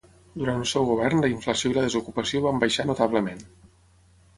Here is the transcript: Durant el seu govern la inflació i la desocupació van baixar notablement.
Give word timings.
Durant 0.43 0.63
el 0.63 0.69
seu 0.71 0.87
govern 0.87 1.21
la 1.25 1.29
inflació 1.35 1.73
i 1.73 1.77
la 1.77 1.85
desocupació 1.87 2.45
van 2.49 2.67
baixar 2.67 2.91
notablement. 2.93 3.51